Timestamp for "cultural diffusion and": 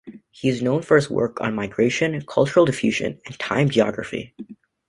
2.25-3.37